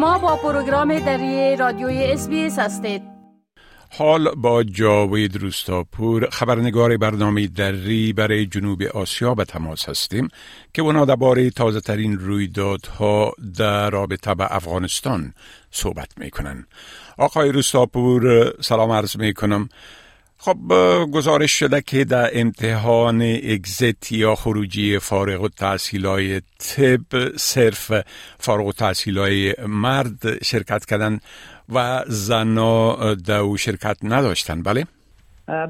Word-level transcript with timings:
شما 0.00 0.18
با 0.18 0.36
پروگرام 0.36 0.98
دری 0.98 1.56
رادیوی 1.56 2.04
اس 2.04 2.58
هستید. 2.58 3.02
حال 3.90 4.34
با 4.34 4.62
جاوید 4.62 5.36
روستاپور 5.36 6.28
خبرنگار 6.30 6.96
برنامه 6.96 7.46
دری 7.46 8.12
برای 8.12 8.46
جنوب 8.46 8.82
آسیا 8.82 9.34
به 9.34 9.44
تماس 9.44 9.88
هستیم 9.88 10.28
که 10.74 10.82
اونا 10.82 11.04
درباره 11.04 11.50
تازه 11.50 11.80
ترین 11.80 12.18
رویدادها 12.18 13.32
در 13.58 13.90
رابطه 13.90 14.34
به 14.34 14.56
افغانستان 14.56 15.34
صحبت 15.70 16.18
می‌کنن. 16.18 16.66
آقای 17.18 17.52
روستاپور 17.52 18.52
سلام 18.60 18.90
عرض 18.90 19.16
می‌کنم. 19.16 19.68
خب 20.42 20.56
گزارش 21.14 21.52
شده 21.52 21.80
که 21.80 22.04
در 22.04 22.28
امتحان 22.34 23.22
اگزیت 23.22 24.12
یا 24.12 24.34
خروجی 24.34 24.98
فارغ 24.98 25.42
و 25.42 25.48
تحصیل 25.48 26.06
های 26.06 26.40
طب 26.40 27.36
صرف 27.36 27.92
فارغ 28.38 28.66
و 28.66 28.72
تحصیل 28.72 29.18
های 29.18 29.54
مرد 29.68 30.44
شرکت 30.44 30.84
کردن 30.84 31.18
و 31.74 32.02
زنا 32.06 33.14
دو 33.14 33.56
شرکت 33.56 33.96
نداشتن 34.02 34.62
بله؟ 34.62 34.84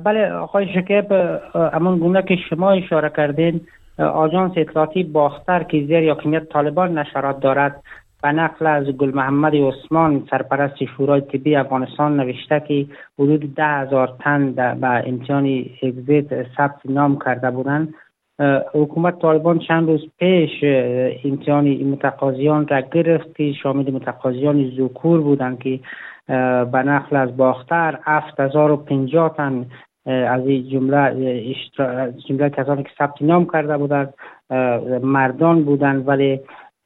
بله 0.04 0.32
آقای 0.32 0.66
شکیب 0.74 1.12
امون 1.54 1.98
گونه 1.98 2.22
که 2.22 2.36
شما 2.50 2.72
اشاره 2.72 3.12
کردین 3.16 3.60
آژانس 3.98 4.52
اطلاعاتی 4.56 5.02
باختر 5.02 5.62
که 5.62 5.78
زیر 5.86 6.02
یاکمیت 6.02 6.48
طالبان 6.48 6.98
نشرات 6.98 7.40
دارد 7.40 7.82
به 8.22 8.32
نقل 8.32 8.66
از 8.66 8.84
گل 8.84 9.14
محمد 9.14 9.54
عثمان 9.54 10.26
سرپرست 10.30 10.84
شورای 10.84 11.20
طبی 11.20 11.56
افغانستان 11.56 12.20
نوشته 12.20 12.60
که 12.68 12.86
حدود 13.18 13.54
ده 13.54 13.64
هزار 13.64 14.16
تن 14.20 14.52
به 14.52 15.08
امتحان 15.08 15.64
اگزیت 15.82 16.46
ثبت 16.56 16.80
نام 16.84 17.18
کرده 17.24 17.50
بودند. 17.50 17.94
حکومت 18.74 19.18
طالبان 19.18 19.58
چند 19.58 19.88
روز 19.88 20.04
پیش 20.18 20.50
امتحان 21.24 21.68
متقاضیان 21.68 22.68
را 22.68 22.80
گرفت 22.80 23.36
که 23.36 23.52
شامل 23.52 23.90
متقاضیان 23.90 24.70
زوکور 24.70 25.20
بودند 25.20 25.58
که 25.58 25.80
به 26.72 26.82
نقل 26.84 27.16
از 27.16 27.36
باختر 27.36 27.98
7050 28.04 29.34
تن 29.36 29.66
از 30.06 30.46
این 30.46 30.68
جمله 30.68 31.54
جمله 32.28 32.50
کسانی 32.50 32.82
که 32.82 32.90
ثبت 32.98 33.22
نام 33.22 33.46
کرده 33.52 33.78
بودند 33.78 34.14
مردان 35.02 35.64
بودند. 35.64 36.08
ولی 36.08 36.40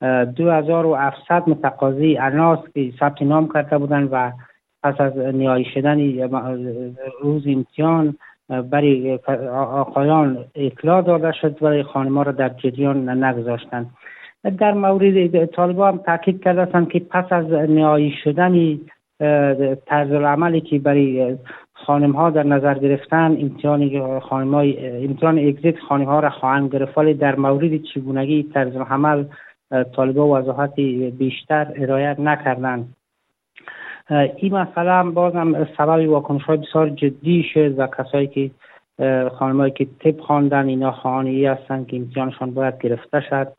2700 0.04 1.48
متقاضی 1.48 2.16
اناس 2.16 2.58
که 2.74 2.92
ثبت 3.00 3.22
نام 3.22 3.48
کرده 3.54 3.78
بودند 3.78 4.08
و 4.12 4.32
پس 4.82 5.00
از 5.00 5.18
نیایی 5.18 5.64
شدن 5.64 5.98
روز 7.22 7.42
امتحان 7.46 8.16
برای 8.70 9.18
آقایان 9.52 10.44
اطلاع 10.54 11.02
داده 11.02 11.32
شد 11.32 11.62
ولی 11.62 11.82
خانما 11.82 12.22
را 12.22 12.32
در 12.32 12.48
جریان 12.48 13.24
نگذاشتند. 13.24 13.90
در 14.58 14.72
مورد 14.72 15.46
طالبان 15.46 15.92
هم 15.92 15.98
تاکید 15.98 16.44
کرده 16.44 16.86
که 16.86 17.00
پس 17.00 17.32
از 17.32 17.52
نیایی 17.52 18.14
شدن 18.24 18.80
طرز 19.86 20.12
عملی 20.12 20.60
که 20.60 20.78
برای 20.78 21.36
خانم 21.72 22.12
ها 22.12 22.30
در 22.30 22.42
نظر 22.42 22.74
گرفتن 22.74 23.36
امتحان 23.40 24.20
خانم 24.20 24.54
های 24.54 25.04
امتحان 25.04 25.38
اگزیت 25.38 25.78
خانم 25.78 26.04
ها 26.04 26.20
را 26.20 26.30
خواهند 26.30 26.72
گرفت. 26.72 26.98
ولی 26.98 27.14
در 27.14 27.36
مورد 27.36 27.82
چگونگی 27.82 28.42
طرز 28.42 28.76
عمل 28.76 29.24
طالبان 29.70 30.30
وضاحت 30.30 30.74
بیشتر 31.18 31.72
ارائه 31.76 32.20
نکردند 32.20 32.94
این 34.36 34.54
مسئله 34.54 34.92
هم 34.92 35.14
باز 35.14 35.34
هم 35.34 35.68
سبب 35.78 36.08
واکنش 36.08 36.42
های 36.42 36.56
بسیار 36.56 36.88
جدی 36.88 37.42
شد 37.54 37.78
و 37.78 37.86
کسایی 37.86 38.26
که 38.26 38.50
خانمایی 39.30 39.72
که 39.72 39.86
طب 40.00 40.20
خواندن 40.20 40.68
اینا 40.68 40.92
خانه‌ای 40.92 41.46
هستن 41.46 41.84
که 41.84 41.96
امتحانشان 41.96 42.50
باید 42.50 42.78
گرفته 42.78 43.20
شد. 43.20 43.52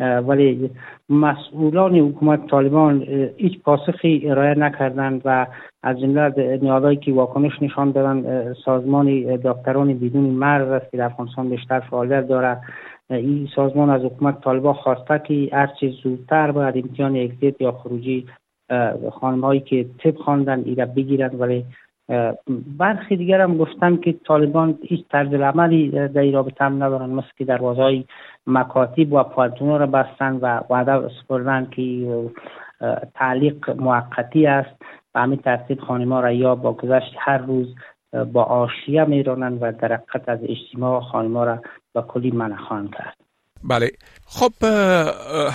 ولی 0.00 0.70
مسئولان 1.08 1.96
حکومت 1.96 2.46
طالبان 2.46 3.02
هیچ 3.36 3.62
پاسخی 3.62 4.22
ارائه 4.30 4.54
نکردند 4.54 5.22
و 5.24 5.46
از 5.82 6.00
جمله 6.00 6.58
نیازهایی 6.62 6.96
که 6.96 7.12
واکنش 7.12 7.62
نشان 7.62 7.90
دادن 7.90 8.52
سازمان 8.64 9.36
دکتران 9.36 9.98
بدون 9.98 10.24
مرز 10.24 10.68
است 10.68 10.90
که 10.90 10.96
در 10.96 11.04
افغانستان 11.04 11.48
بیشتر 11.48 11.80
فعالیت 11.80 12.28
دارد. 12.28 12.62
این 13.10 13.48
سازمان 13.56 13.90
از 13.90 14.02
حکومت 14.02 14.40
طالبان 14.40 14.74
خواسته 14.74 15.22
که 15.26 15.48
هرچی 15.52 15.88
زودتر 16.02 16.50
باید 16.50 16.76
امتحان 16.76 17.16
اگزیت 17.16 17.60
یا 17.60 17.72
خروجی 17.72 18.26
خانم 19.12 19.40
هایی 19.40 19.60
که 19.60 19.86
طب 19.98 20.16
خواندن 20.16 20.62
ایره 20.64 20.86
بگیرند. 20.86 21.40
ولی 21.40 21.64
برخی 22.78 23.16
دیگر 23.16 23.40
هم 23.40 23.56
گفتن 23.56 23.96
که 23.96 24.12
طالبان 24.12 24.78
هیچ 24.82 25.04
طرز 25.10 25.34
عملی 25.34 25.90
در 25.90 26.20
این 26.20 26.34
رابطه 26.34 26.64
هم 26.64 26.82
ندارن. 26.82 27.10
مثل 27.10 27.28
که 27.36 27.44
دروازه 27.44 27.82
های 27.82 28.04
مکاتب 28.46 29.12
و 29.12 29.22
پانتون 29.22 29.78
را 29.78 29.86
بستن 29.86 30.36
و 30.36 30.60
وعده 30.70 31.08
سپردن 31.08 31.68
که 31.70 32.06
تعلیق 33.14 33.70
موقتی 33.70 34.46
است. 34.46 34.82
و 35.14 35.20
همین 35.20 35.38
ترتیب 35.38 35.80
خانما 35.80 36.20
را 36.20 36.32
یا 36.32 36.54
با 36.54 36.72
گذشت 36.72 37.14
هر 37.18 37.38
روز 37.38 37.74
با 38.32 38.42
آشیه 38.44 39.04
میرانند 39.04 39.58
و 39.62 39.72
در 39.72 40.00
از 40.26 40.38
اجتماع 40.48 41.00
خانما 41.00 41.44
را 41.44 41.62
به 41.94 42.02
کلی 42.02 42.30
منع 42.30 42.56
کرد. 42.98 43.16
بله. 43.64 43.90
خب 44.26 44.64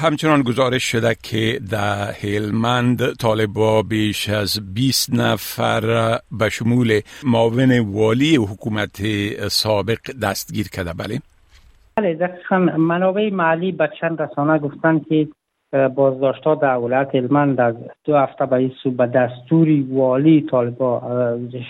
همچنان 0.03 0.41
گزارش 0.41 0.83
شده 0.83 1.15
که 1.23 1.59
در 1.71 2.11
هلمند 2.11 3.13
طالبا 3.15 3.81
بیش 3.81 4.29
از 4.29 4.73
20 4.73 5.13
نفر 5.13 5.81
به 6.31 6.49
شمول 6.49 7.01
معاون 7.23 7.79
والی 7.79 8.35
حکومت 8.35 9.01
سابق 9.47 9.99
دستگیر 10.21 10.67
کرده. 10.67 10.93
بله. 10.93 11.19
بله 11.95 12.13
دقیقا 12.13 12.57
منابع 12.77 13.29
محلی 13.29 13.71
به 13.71 13.89
چند 14.01 14.21
رسانه 14.21 14.59
گفتن 14.59 14.99
که 14.99 15.27
بازداشت 15.73 16.43
در 16.61 16.77
ولایت 16.77 17.15
هلمند 17.15 17.61
از 17.61 17.75
دو 18.03 18.15
هفته 18.15 18.45
به 18.45 18.71
به 18.97 19.05
دستوری 19.05 19.87
والی 19.91 20.47
طالبا 20.51 21.01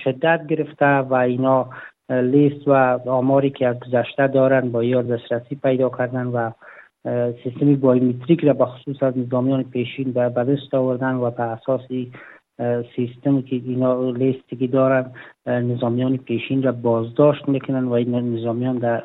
شدت 0.03 0.47
گرفته 0.47 0.86
و 0.86 1.14
اینا 1.14 1.69
لیست 2.09 2.68
و 2.68 2.72
آماری 3.09 3.50
که 3.50 3.68
از 3.68 3.75
گذشته 3.80 4.28
دارند 4.28 4.72
با 4.72 4.84
یا 4.84 5.02
دسترسی 5.02 5.56
پیدا 5.56 5.90
کردن 5.90 6.28
و 6.28 6.52
سیستم 7.44 7.75
بایومتریک 7.75 8.44
را 8.44 8.53
به 8.53 8.66
خصوص 8.66 9.03
از 9.03 9.18
نظامیان 9.18 9.64
پیشین 9.64 10.12
به 10.12 10.30
دست 10.30 10.74
آوردن 10.74 11.14
و 11.14 11.31
به 11.31 11.44
اساس 11.44 11.81
سیستمی 12.96 13.44
که 13.44 13.56
اینا 13.56 14.09
لیستی 14.12 14.56
که 14.56 14.68
دارن 14.68 15.12
نظامیان 15.46 16.18
پیشین 16.18 16.64
را 16.64 16.72
بازداشت 16.72 17.50
می‌کنن 17.50 17.84
و 17.84 17.94
این 17.94 18.35
نظامیان 18.35 18.78
در 18.78 19.03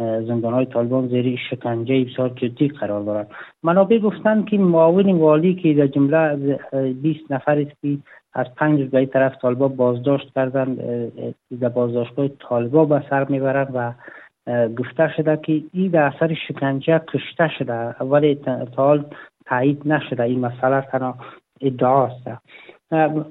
زندان 0.00 0.52
های 0.52 0.66
طالبان 0.66 1.08
زیر 1.08 1.38
شکنجه 1.50 2.04
بسیار 2.04 2.28
جدی 2.28 2.68
قرار 2.68 3.02
دارند. 3.02 3.26
منابع 3.62 3.98
گفتن 3.98 4.44
که 4.44 4.58
معاون 4.58 5.10
والی 5.12 5.54
که 5.54 5.74
در 5.74 5.86
جمله 5.86 6.58
20 7.02 7.32
نفر 7.32 7.58
است 7.58 7.80
که 7.82 7.98
از 8.32 8.46
پنج 8.56 8.80
روز 8.80 9.10
طرف 9.10 9.36
طالبا 9.42 9.68
بازداشت 9.68 10.34
کردن 10.34 10.78
در 11.60 11.68
بازداشتگاه 11.68 12.28
طالبا 12.28 12.84
به 12.84 13.02
سر 13.10 13.24
می‌برند 13.24 13.68
و 13.74 13.92
گفته 14.68 15.12
شده 15.16 15.36
که 15.36 15.62
این 15.72 15.90
در 15.90 16.02
اثر 16.02 16.34
شکنجه 16.48 17.00
کشته 17.08 17.50
شده 17.58 18.04
ولی 18.04 18.34
تا 18.34 18.66
حال 18.76 19.04
تایید 19.46 19.82
نشده. 19.88 20.22
این 20.22 20.40
مسئله 20.40 20.80
تنها 20.80 21.14
ادعاست 21.60 22.24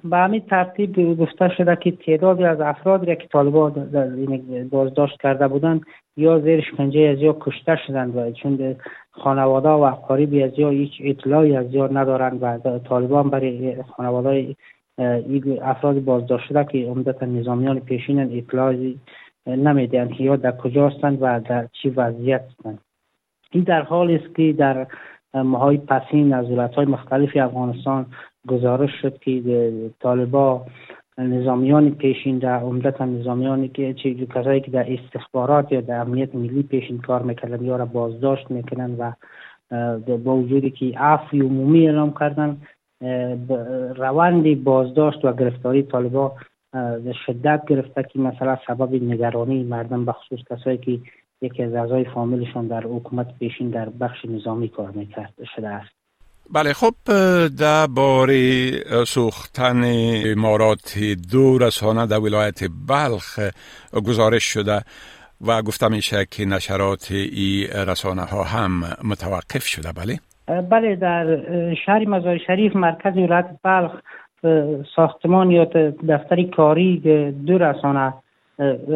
به 0.04 0.18
همین 0.18 0.40
ترتیب 0.40 1.20
گفته 1.20 1.50
شده 1.58 1.76
که 1.76 1.92
تعدادی 1.92 2.44
از 2.44 2.62
افرادی 2.62 3.06
را 3.06 3.16
که 3.16 3.28
طالبان 3.28 3.72
بازداشت 4.72 5.22
کرده 5.22 5.48
بودند 5.48 5.82
یا 6.20 6.40
زیر 6.40 6.62
شکنجه 6.62 7.00
از 7.00 7.20
یا 7.22 7.38
کشته 7.40 7.76
شدند 7.88 8.16
و 8.16 8.32
چون 8.32 8.76
خانواده 9.12 9.70
و 9.70 9.92
قریبی 9.92 10.44
از 10.44 10.52
یا 10.58 10.70
هیچ 10.70 10.92
اطلاعی 11.04 11.56
از 11.56 11.74
یا 11.74 11.88
ندارند 11.88 12.44
و 12.44 12.80
طالبان 12.80 13.30
برای 13.30 13.84
خانواده 13.84 14.56
افراد 15.62 16.04
بازداشت 16.04 16.46
شده 16.48 16.66
که 16.66 16.78
عمدتا 16.78 17.26
نظامیان 17.26 17.80
پیشین 17.80 18.38
اطلاعی 18.38 19.00
نمی‌دهند 19.48 20.12
که 20.12 20.24
یا 20.24 20.36
در 20.36 20.52
کجا 20.52 20.90
هستند 20.90 21.18
و 21.22 21.40
در 21.40 21.68
چی 21.82 21.90
وضعیت 21.90 22.42
هستند. 22.42 22.80
این 23.52 23.64
در 23.64 23.82
حال 23.82 24.12
است 24.12 24.36
که 24.36 24.54
در 24.54 24.88
ماهای 25.34 25.78
پسین 25.78 26.34
از 26.34 26.52
ولایت 26.52 26.74
های 26.74 26.86
مختلف 26.86 27.38
افغانستان 27.38 28.06
گزارش 28.48 28.92
شد 29.02 29.18
که 29.18 29.42
طالبا 30.00 30.66
نظامیان 31.24 31.90
پیشین 31.90 32.38
در 32.38 32.60
عمدتا 32.60 33.06
نظامیانی 33.06 33.68
که 33.68 33.94
چه 33.94 34.14
کسایی 34.14 34.62
که 34.62 34.72
در 34.72 34.86
استخبارات 34.94 35.72
یا 35.72 35.82
در 35.82 36.00
امنیت 36.00 36.36
ملی 36.36 36.64
پیشین 36.64 36.98
کار 36.98 37.22
می‌کردن 37.22 37.66
یا 37.66 37.76
را 37.76 37.86
بازداشت 37.86 38.52
می‌کنن 38.52 38.96
و 39.00 39.12
با 40.18 40.36
وجودی 40.36 40.70
که 40.72 41.00
عفو 41.00 41.38
عمومی 41.38 41.88
اعلام 41.88 42.14
کردن 42.20 42.58
روند 43.96 44.64
بازداشت 44.64 45.26
و 45.26 45.34
گرفتاری 45.34 45.84
طالبا 45.84 46.32
شدت 47.26 47.66
گرفته 47.68 48.04
که 48.04 48.20
مثلا 48.20 48.58
سبب 48.68 49.04
نگرانی 49.04 49.64
مردم 49.64 50.06
به 50.06 50.12
خصوص 50.12 50.40
کسایی 50.52 50.78
که 50.78 51.00
یکی 51.42 51.64
از 51.64 51.74
اعضای 51.74 52.06
فامیلشان 52.06 52.68
در 52.68 52.84
حکومت 52.84 53.38
پیشین 53.40 53.70
در 53.70 53.90
بخش 53.90 54.26
نظامی 54.26 54.70
کار 54.70 54.92
می‌کرد 54.92 55.34
شده 55.56 55.68
است. 55.68 55.99
بله 56.54 56.74
خب 56.74 56.94
در 57.60 57.88
باره 57.88 58.72
سوختن 59.06 59.82
امارات 60.26 60.98
دو 61.32 61.58
رسانه 61.58 62.08
در 62.08 62.20
ولایت 62.20 62.60
بلخ 62.90 63.40
گزارش 64.08 64.44
شده 64.44 64.82
و 65.48 65.62
گفته 65.62 65.88
میشه 65.88 66.26
که 66.32 66.46
نشرات 66.46 67.12
ای 67.12 67.68
رسانه 67.88 68.22
ها 68.22 68.44
هم 68.44 68.72
متوقف 69.04 69.64
شده 69.64 69.90
بله؟ 69.92 70.20
بله 70.62 70.96
در 70.96 71.38
شهر 71.86 72.06
مزار 72.08 72.38
شریف 72.38 72.76
مرکز 72.76 73.18
ولایت 73.18 73.50
بلخ 73.64 73.92
ساختمان 74.96 75.52
یا 75.52 75.66
دفتری 76.10 76.50
کاری 76.50 76.98
دو 77.32 77.58
رسانه 77.58 78.14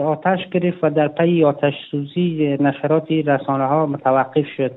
آتش 0.06 0.40
گرفت 0.52 0.84
و 0.84 0.90
در 0.90 1.08
پی 1.08 1.44
آتش 1.44 1.74
سوزی 1.92 2.58
نشرات 2.60 3.12
رسانه 3.12 3.66
ها 3.66 3.86
متوقف 3.86 4.46
شد 4.58 4.72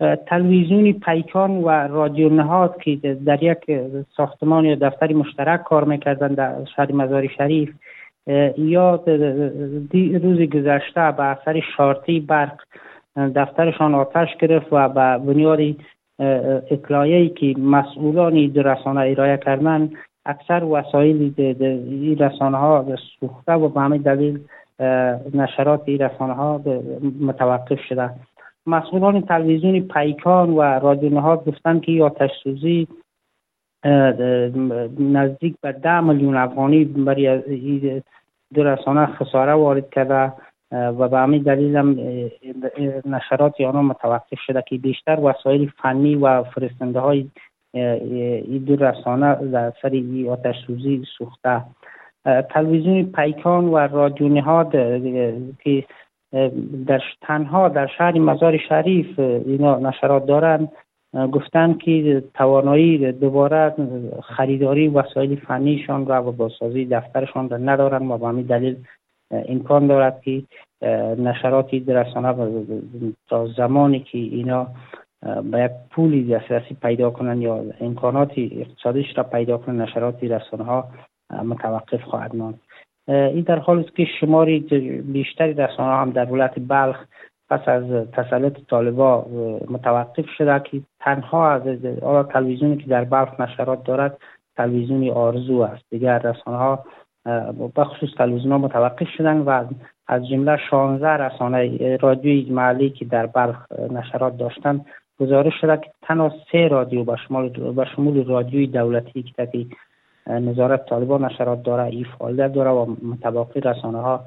تلویزیون 0.00 0.92
پیکان 0.92 1.50
و 1.50 1.68
رادیو 1.68 2.28
نهاد 2.28 2.82
که 2.82 2.96
در 3.26 3.42
یک 3.42 3.80
ساختمان 4.16 4.64
یا 4.64 4.74
دفتری 4.74 5.14
مشترک 5.14 5.62
کار 5.62 5.84
می‌کردن 5.84 6.28
در 6.28 6.54
شهر 6.76 6.92
مزار 6.92 7.26
شریف 7.26 7.70
یا 8.58 9.04
روز 10.22 10.40
گذشته 10.40 11.10
به 11.16 11.22
اثر 11.22 11.60
شارتی 11.76 12.20
برق 12.20 12.60
دفترشان 13.16 13.94
آتش 13.94 14.36
گرفت 14.40 14.66
و 14.72 14.88
به 14.88 15.18
بنیاد 15.18 15.60
اطلاعی 16.70 17.28
که 17.28 17.54
مسئولان 17.58 18.54
رسانه 18.54 19.00
ارائه 19.00 19.36
کردن 19.36 19.90
اکثر 20.26 20.64
وسایل 20.64 21.34
این 21.36 22.18
رسانه 22.18 22.58
ها 22.58 22.84
سوخته 23.20 23.52
و 23.52 23.68
به 23.68 23.80
همین 23.80 24.02
دلیل 24.02 24.40
نشرات 25.34 25.82
این 25.84 25.98
رسانه 25.98 26.32
ها 26.32 26.60
متوقف 27.20 27.80
شده 27.88 28.10
مسئولان 28.66 29.20
تلویزیون 29.20 29.80
پیکان 29.80 30.50
و 30.50 30.62
رادیو 30.62 31.14
نهاد 31.14 31.44
گفتن 31.44 31.80
که 31.80 31.92
این 31.92 32.02
آتش 32.02 32.30
نزدیک 34.98 35.54
به 35.62 35.72
ده 35.72 36.00
میلیون 36.00 36.36
افغانی 36.36 36.84
برای 36.84 38.02
دو 38.54 38.64
رسانه 38.64 39.06
خساره 39.06 39.52
وارد 39.52 39.90
کرده 39.90 40.32
و 40.72 41.08
به 41.08 41.18
همین 41.18 41.42
دلیل 41.42 41.76
هم 41.76 41.96
نشرات 43.04 43.60
آنها 43.60 43.82
متوقف 43.82 44.38
شده 44.46 44.62
که 44.66 44.78
بیشتر 44.78 45.20
وسایل 45.20 45.70
فنی 45.82 46.14
و 46.14 46.42
فرستنده 46.42 47.00
های 47.00 47.28
این 47.72 48.64
دو 48.66 48.76
رسانه 48.76 49.34
در 49.34 49.72
سر 49.82 49.88
این 49.88 50.28
آتش 50.28 50.54
سوزی 50.66 51.04
سوخته. 51.18 51.62
تلویزیون 52.50 53.12
پیکان 53.12 53.64
و 53.64 53.78
رادیو 53.78 54.28
نهاد 54.28 54.72
که 55.64 55.84
در 56.86 57.02
تنها 57.20 57.68
در 57.68 57.86
شهر 57.86 58.18
مزار 58.18 58.58
شریف 58.68 59.18
اینا 59.18 59.78
نشرات 59.78 60.26
دارند 60.26 60.72
گفتن 61.32 61.74
که 61.74 62.22
توانایی 62.34 63.12
دوباره 63.12 63.74
خریداری 64.22 64.88
وسایل 64.88 65.36
فنیشان 65.36 66.06
را 66.06 66.28
و 66.28 66.32
بازسازی 66.32 66.84
دفترشان 66.84 67.48
را 67.48 67.56
ندارند 67.56 68.10
و 68.10 68.18
به 68.18 68.26
همین 68.26 68.46
دلیل 68.46 68.76
امکان 69.30 69.86
دارد 69.86 70.20
که 70.20 70.42
نشراتی 71.18 71.84
رسانه 71.88 72.34
تا 73.28 73.46
زمانی 73.46 74.00
که 74.00 74.18
اینا 74.18 74.66
به 75.22 75.60
یک 75.60 75.70
پولی 75.90 76.24
دسترسی 76.34 76.74
پیدا 76.82 77.10
کنند 77.10 77.42
یا 77.42 77.64
امکاناتی 77.80 78.66
اقتصادیش 78.66 79.06
را 79.16 79.24
پیدا 79.24 79.58
کنند 79.58 79.82
نشراتی 79.82 80.28
رسانه 80.28 80.64
ها 80.64 80.88
متوقف 81.44 82.02
خواهد 82.02 82.36
ماند. 82.36 82.60
این 83.10 83.40
در 83.40 83.58
حال 83.58 83.78
است 83.78 83.96
که 83.96 84.04
شماری 84.20 84.60
بیشتری 85.12 85.54
رسانه 85.54 85.96
هم 85.96 86.10
در 86.10 86.32
ولایت 86.32 86.54
بلخ 86.68 86.96
پس 87.50 87.68
از 87.68 87.84
تسلط 88.12 88.56
طالبا 88.68 89.26
متوقف 89.70 90.26
شده 90.38 90.60
که 90.60 90.80
تنها 91.00 91.50
از 91.50 91.62
تلویزیونی 92.32 92.76
که 92.76 92.86
در 92.86 93.04
بلخ 93.04 93.40
نشرات 93.40 93.84
دارد 93.84 94.18
تلویزیونی 94.56 95.10
آرزو 95.10 95.60
است. 95.60 95.84
دیگر 95.90 96.18
رسانه 96.18 96.56
ها 96.56 96.84
بخصوص 97.76 98.10
تلویزیون 98.18 98.52
ها 98.52 98.58
متوقف 98.58 99.08
شدن 99.16 99.38
و 99.38 99.64
از 100.06 100.28
جمله 100.28 100.56
16 100.70 101.08
رسانه 101.08 101.96
رادیوی 101.96 102.50
محلی 102.50 102.90
که 102.90 103.04
در 103.04 103.26
بلخ 103.26 103.72
نشرات 103.90 104.36
داشتن 104.36 104.84
گزارش 105.20 105.52
شده 105.60 105.76
که 105.76 105.90
تنها 106.02 106.32
سه 106.52 106.68
رادیو 106.68 107.04
به 107.04 107.16
شمول 107.26 107.48
به 108.12 108.22
رادیوی 108.22 108.66
دولتی 108.66 109.22
که 109.22 109.32
نظارت 110.30 110.86
طالبان 110.86 111.24
نشرات 111.24 111.62
داره 111.62 111.84
ای 111.84 112.06
فعالیت 112.18 112.52
داره 112.52 112.70
و 112.70 112.96
متباقی 113.02 113.60
رسانه 113.60 113.98
ها 113.98 114.24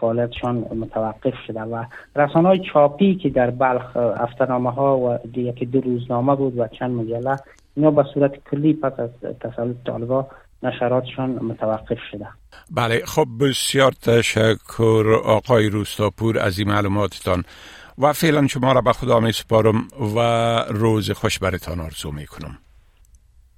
فعالیتشان 0.00 0.56
متوقف 0.56 1.34
شده 1.46 1.60
و 1.60 1.84
رسانه 2.16 2.48
های 2.48 2.60
چاپی 2.72 3.14
که 3.14 3.28
در 3.28 3.50
بلخ 3.50 3.96
افتنامه 3.96 4.70
ها 4.70 4.98
و 4.98 5.18
یکی 5.36 5.66
دو 5.66 5.80
روزنامه 5.80 6.36
بود 6.36 6.58
و 6.58 6.68
چند 6.68 6.90
مجله 6.90 7.36
اینا 7.76 7.90
به 7.90 8.04
صورت 8.14 8.32
کلی 8.50 8.72
پس 8.72 8.92
از 9.00 9.10
تسلط 9.40 9.76
طالبان 9.86 10.26
نشراتشان 10.62 11.30
متوقف 11.30 11.98
شده. 12.10 12.26
بله 12.70 13.02
خب 13.04 13.26
بسیار 13.40 13.92
تشکر 13.92 15.20
آقای 15.24 15.68
روستاپور 15.68 16.38
از 16.38 16.58
این 16.58 16.68
معلوماتتان 16.68 17.44
و 17.98 18.12
فعلا 18.12 18.46
شما 18.46 18.72
را 18.72 18.80
به 18.80 18.92
خدا 18.92 19.20
می 19.20 19.32
سپارم 19.32 19.88
و 20.16 20.20
روز 20.70 21.10
خوش 21.10 21.38
برتان 21.38 21.80
آرزو 21.80 22.10
می 22.12 22.26
کنم 22.26 22.58